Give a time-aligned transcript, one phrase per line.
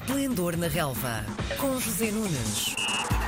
[0.00, 1.24] Esplendor na Relva,
[1.58, 2.74] com José Nunes.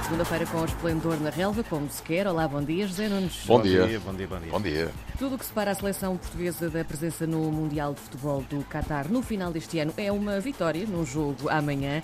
[0.04, 2.26] Segunda-feira com o Esplendor na Relva, como se quer.
[2.26, 3.44] Olá, bom dia, José Nunes.
[3.44, 3.82] Bom, dia.
[3.82, 4.50] Bom dia, bom dia.
[4.50, 4.90] Bom dia.
[5.18, 9.06] Tudo o que separa a seleção portuguesa da presença no Mundial de Futebol do Qatar
[9.12, 12.02] no final deste ano é uma vitória num jogo amanhã.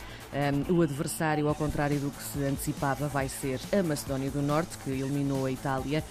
[0.69, 4.77] Um, o adversário, ao contrário do que se antecipava, vai ser a Macedónia do Norte,
[4.85, 6.05] que eliminou a Itália.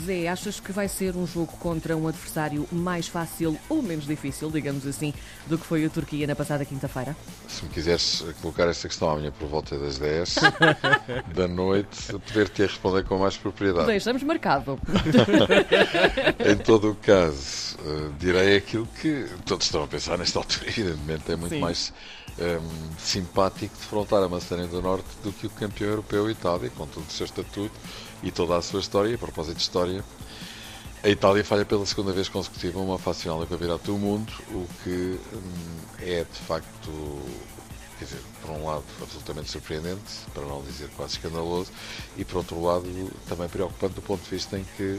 [0.00, 4.50] Zé, achas que vai ser um jogo contra um adversário mais fácil ou menos difícil,
[4.50, 5.14] digamos assim,
[5.46, 7.16] do que foi a Turquia na passada quinta-feira?
[7.48, 10.36] Se me quiseres colocar essa questão amanhã por volta das 10
[11.34, 13.86] da noite, poder-te responder com mais propriedade.
[13.86, 14.78] Deixamos marcado.
[16.44, 21.30] em todo o caso, uh, direi aquilo que todos estão a pensar nesta altura, evidentemente,
[21.30, 21.60] é muito Sim.
[21.60, 21.92] mais
[22.38, 27.06] um, simpático defrontar a Macedónia do Norte do que o campeão europeu Itália, com todo
[27.06, 27.74] o seu estatuto
[28.22, 29.10] e toda a sua história.
[29.10, 30.04] E a propósito de história,
[31.02, 34.66] a Itália falha pela segunda vez consecutiva uma fase final do Campeonato do Mundo, o
[34.82, 37.22] que um, é de facto,
[37.98, 40.00] quer dizer, por um lado absolutamente surpreendente,
[40.32, 41.70] para não dizer quase escandaloso,
[42.16, 44.98] e por outro lado também preocupante do ponto de vista em que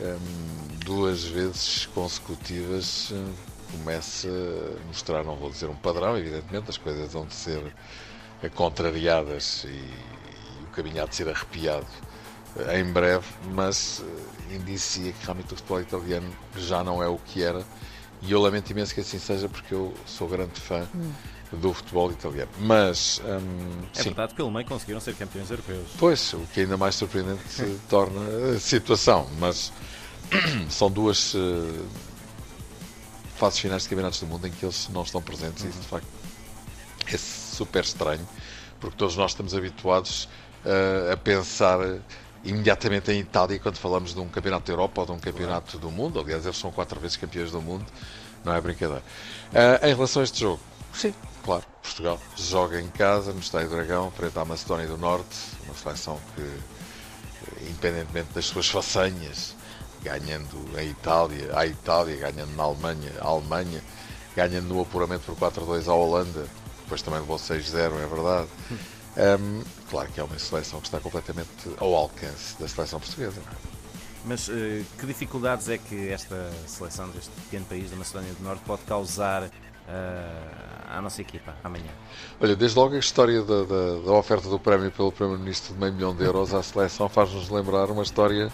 [0.00, 3.32] um, duas vezes consecutivas um,
[3.76, 7.72] começa a mostrar, não vou dizer um padrão, evidentemente, as coisas vão de ser
[8.54, 11.86] contrariadas e, e o caminho há de ser arrepiado
[12.58, 17.18] eh, em breve, mas uh, indicia que realmente o futebol italiano já não é o
[17.18, 17.64] que era
[18.22, 21.12] e eu lamento imenso que assim seja porque eu sou grande fã hum.
[21.52, 22.50] do futebol italiano.
[22.60, 24.04] Mas um, é sim.
[24.04, 25.88] verdade que pelo meio conseguiram ser campeões europeus.
[25.98, 27.42] Pois, o que ainda mais surpreendente
[27.88, 28.20] torna
[28.54, 29.72] a situação, mas
[30.70, 31.86] são duas uh,
[33.36, 35.68] fases finais de campeonatos do mundo em que eles não estão presentes uhum.
[35.68, 36.08] e isso de facto
[37.06, 38.26] é super estranho
[38.80, 40.28] porque todos nós estamos habituados
[40.64, 41.78] uh, a pensar
[42.44, 45.90] imediatamente em Itália quando falamos de um campeonato da Europa ou de um campeonato do
[45.90, 46.20] mundo.
[46.20, 47.84] Aliás, eles são quatro vezes campeões do mundo,
[48.44, 49.02] não é brincadeira.
[49.52, 50.60] Uh, em relação a este jogo,
[50.92, 55.74] sim, claro, Portugal joga em casa, no Estádio Dragão, frente à Macedónia do Norte, uma
[55.74, 59.54] seleção que, independentemente das suas façanhas,
[60.06, 63.82] ganhando a Itália, a Itália, ganhando na Alemanha, a Alemanha,
[64.34, 66.46] ganhando no apuramento por 4-2 à Holanda,
[66.82, 68.48] depois também levou 6-0, é verdade.
[69.16, 73.40] Um, claro que é uma seleção que está completamente ao alcance da seleção portuguesa.
[73.40, 73.76] É?
[74.24, 74.52] Mas uh,
[74.98, 79.44] que dificuldades é que esta seleção deste pequeno país da Macedónia do Norte pode causar
[79.44, 79.48] uh,
[80.86, 81.90] à nossa equipa amanhã?
[82.40, 85.94] Olha, desde logo a história da, da, da oferta do prémio pelo Primeiro-Ministro de meio
[85.94, 88.52] milhão de euros à seleção faz-nos lembrar uma história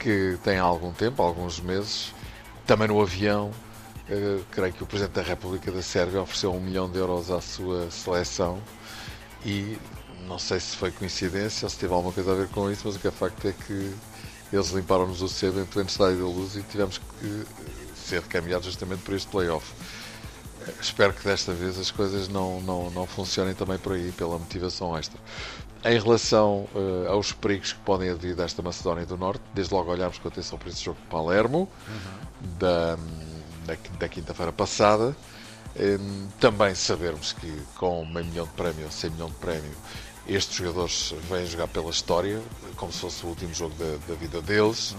[0.00, 2.12] que tem há algum tempo, alguns meses,
[2.66, 3.50] também no avião.
[4.08, 7.40] Uh, creio que o Presidente da República da Sérvia ofereceu um milhão de euros à
[7.40, 8.60] sua seleção
[9.44, 9.78] e
[10.26, 12.96] não sei se foi coincidência ou se teve alguma coisa a ver com isso, mas
[12.96, 13.94] o que é facto é que
[14.52, 17.44] eles limparam-nos o sebo em pleno estádio da luz e tivemos que eh,
[17.94, 19.72] ser caminhados justamente por este playoff.
[20.70, 24.38] Eh, espero que desta vez as coisas não, não, não funcionem também por aí, pela
[24.38, 25.20] motivação extra.
[25.84, 30.18] Em relação uh, aos perigos que podem advir desta Macedónia do Norte, desde logo olharmos
[30.18, 32.48] com atenção para esse jogo de Palermo, uhum.
[32.58, 32.96] da,
[33.64, 35.16] da, da quinta-feira passada,
[35.76, 39.72] um, também sabermos que com meio milhão de prémio ou 100 milhão de prémio,
[40.26, 42.42] estes jogadores vêm jogar pela história,
[42.76, 44.98] como se fosse o último jogo da, da vida deles, uhum.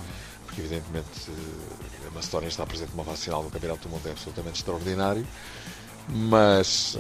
[0.52, 4.12] Porque evidentemente eh, a Macedónia está presente numa fase final do Campeonato do Mundo é
[4.12, 5.26] absolutamente extraordinário,
[6.10, 6.98] mas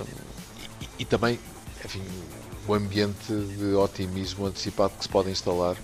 [0.81, 1.37] e, e também,
[1.83, 2.01] enfim,
[2.67, 5.75] o ambiente de otimismo antecipado que se pode instalar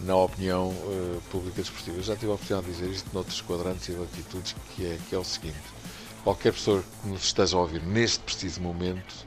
[0.00, 1.96] na opinião uh, pública desportiva.
[1.96, 5.14] Eu já tive a oportunidade de dizer isto noutros quadrantes e latitudes, que é, que
[5.14, 5.78] é o seguinte
[6.24, 9.26] qualquer pessoa que nos esteja a ouvir neste preciso momento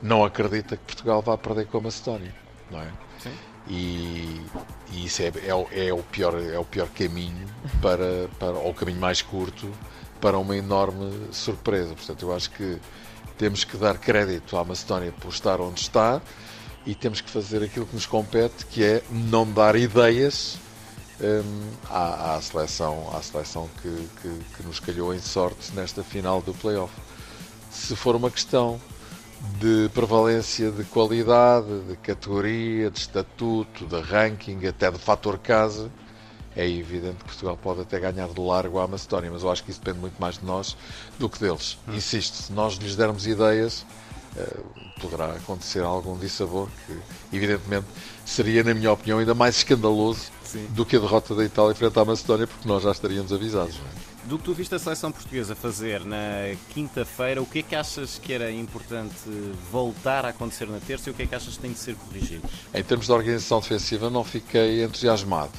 [0.00, 2.34] não acredita que Portugal vá perder com a Macedónia,
[2.70, 2.92] não é?
[3.18, 3.32] Sim.
[3.66, 4.42] E,
[4.92, 7.46] e isso é, é, é, o pior, é o pior caminho
[7.80, 9.70] para, para, ou o caminho mais curto
[10.20, 11.94] para uma enorme surpresa.
[11.94, 12.78] Portanto, eu acho que
[13.38, 16.20] temos que dar crédito à Macedónia por estar onde está
[16.86, 20.58] e temos que fazer aquilo que nos compete, que é não dar ideias
[21.20, 26.42] um, à, à, seleção, à seleção que, que, que, nos calhou em sorte nesta final
[26.42, 26.92] do playoff.
[27.70, 28.80] Se for uma questão
[29.60, 35.90] de prevalência de qualidade, de categoria, de estatuto, de ranking, até de fator casa,
[36.56, 39.70] é evidente que Portugal pode até ganhar de largo à Macedónia, mas eu acho que
[39.70, 40.76] isso depende muito mais de nós
[41.18, 41.78] do que deles.
[41.88, 41.94] Hum.
[41.94, 43.84] Insisto, se nós lhes dermos ideias,
[44.36, 47.86] uh, poderá acontecer algum dissabor que, evidentemente,
[48.24, 50.66] seria, na minha opinião, ainda mais escandaloso Sim.
[50.70, 53.80] do que a derrota da Itália frente à Macedónia, porque nós já estaríamos avisados.
[54.26, 58.18] Do que tu viste a seleção portuguesa fazer na quinta-feira, o que é que achas
[58.18, 59.14] que era importante
[59.70, 61.94] voltar a acontecer na terça e o que é que achas que tem de ser
[61.94, 62.48] corrigido?
[62.72, 65.52] Em termos de organização defensiva, não fiquei entusiasmado.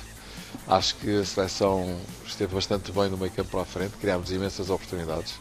[0.68, 1.96] Acho que a seleção
[2.26, 5.36] esteve bastante bem no meio campo para a frente, criámos imensas oportunidades.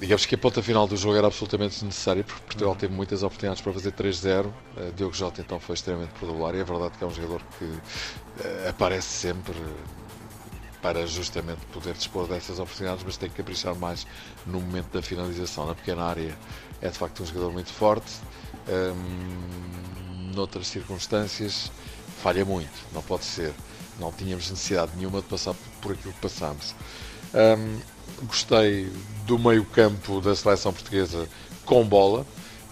[0.00, 3.62] digamos que a ponta final do jogo era absolutamente necessária, porque Portugal teve muitas oportunidades
[3.62, 4.46] para fazer 3-0.
[4.46, 7.64] Uh, Diogo Jota então foi extremamente prodular e é verdade que é um jogador que
[7.64, 9.54] uh, aparece sempre
[10.82, 14.06] para justamente poder dispor dessas oportunidades, mas tem que caprichar mais
[14.46, 15.66] no momento da finalização.
[15.66, 16.36] Na pequena área
[16.80, 18.12] é de facto um jogador muito forte.
[18.68, 21.70] Um, noutras circunstâncias
[22.22, 23.52] falha muito, não pode ser.
[23.98, 26.74] Não tínhamos necessidade nenhuma de passar por aquilo que passamos.
[27.34, 27.78] Um,
[28.26, 28.90] gostei
[29.26, 31.28] do meio-campo da seleção portuguesa
[31.64, 32.26] com bola,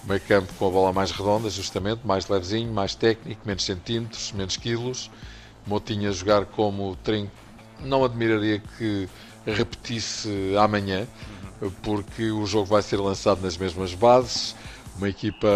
[0.04, 5.10] meio-campo com a bola mais redonda, justamente, mais levezinho, mais técnico, menos centímetros, menos quilos.
[5.66, 7.30] Motinha jogar como trinco,
[7.84, 9.08] não admiraria que
[9.46, 11.06] repetisse amanhã,
[11.82, 14.54] porque o jogo vai ser lançado nas mesmas bases.
[14.96, 15.48] Uma equipa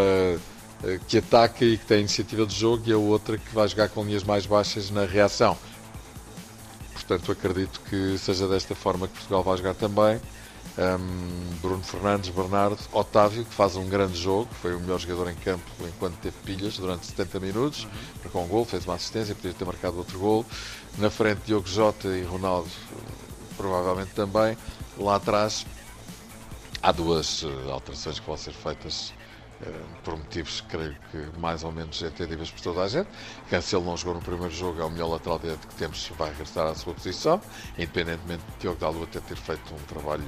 [0.84, 3.88] eh, que ataca e que tem iniciativa de jogo e a outra que vai jogar
[3.88, 5.56] com linhas mais baixas na reação.
[6.92, 10.20] Portanto, acredito que seja desta forma que Portugal vai jogar também.
[10.78, 15.34] Um, Bruno Fernandes, Bernardo, Otávio, que faz um grande jogo, foi o melhor jogador em
[15.34, 17.86] campo enquanto teve pilhas durante 70 minutos,
[18.22, 20.46] marcou um gol, fez uma assistência, podia ter marcado outro gol.
[20.96, 22.70] Na frente, Diogo Jota e Ronaldo,
[23.56, 24.56] provavelmente também.
[24.96, 25.66] Lá atrás,
[26.82, 29.12] há duas eh, alterações que vão ser feitas
[30.02, 33.08] por motivos creio que mais ou menos entendíveis por toda a gente.
[33.48, 36.66] Cancelo não jogou no primeiro jogo, é o melhor lateral direito que temos, vai regressar
[36.66, 37.40] à sua posição,
[37.76, 40.24] independentemente de Diogo Dalua ter, ter feito um trabalho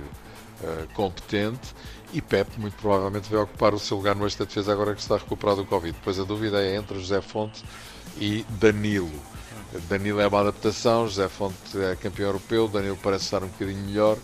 [0.62, 1.74] uh, competente.
[2.12, 5.16] E Pep, muito provavelmente, vai ocupar o seu lugar no esta defesa agora que está
[5.16, 5.92] recuperado do Covid.
[5.92, 7.64] Depois a dúvida é entre José Fonte
[8.18, 9.10] e Danilo.
[9.88, 14.16] Danilo é uma adaptação, José Fonte é campeão europeu, Danilo parece estar um bocadinho melhor.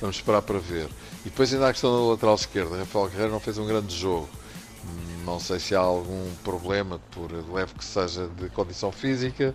[0.00, 0.88] Vamos esperar para ver.
[1.24, 2.78] E depois ainda a questão da lateral esquerda.
[2.78, 4.28] Rafael Guerreiro não fez um grande jogo.
[5.28, 9.54] Não sei se há algum problema, por leve que seja, de condição física.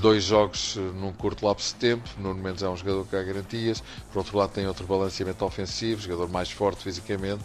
[0.00, 2.08] Dois jogos num curto lapso de tempo.
[2.16, 3.82] Nuno Mendes é um jogador que há garantias.
[4.10, 7.44] Por outro lado, tem outro balanceamento ofensivo, jogador mais forte fisicamente.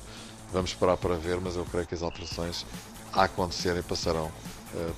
[0.53, 2.65] Vamos esperar para ver, mas eu creio que as alterações
[3.11, 4.31] a acontecerem passarão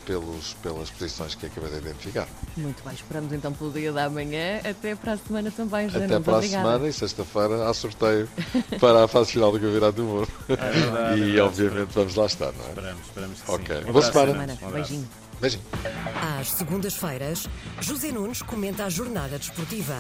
[0.05, 2.27] pelos, pelas posições que acabei de identificar.
[2.57, 4.59] Muito bem, esperamos então pelo dia da manhã.
[4.69, 6.05] Até para a semana também, Jana.
[6.05, 6.63] Até para obrigada.
[6.67, 8.29] a semana e sexta-feira há sorteio
[8.79, 10.27] para a fase final do Campeonato do Mundo.
[10.49, 12.69] É verdade, e é obviamente vamos lá estar, não é?
[12.69, 13.83] Esperamos, esperamos que Ok.
[13.85, 13.91] sim.
[13.91, 14.33] Boa semana.
[14.33, 14.63] Fernandes.
[14.63, 14.71] Um.
[14.71, 15.09] Beijinho.
[15.39, 15.63] Beijinho.
[16.39, 17.47] Às segundas-feiras,
[17.79, 19.95] José Nunes comenta a jornada desportiva.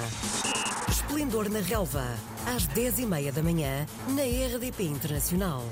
[0.87, 2.05] Esplendor na relva,
[2.45, 5.63] às 10h30 da manhã, na RDP Internacional.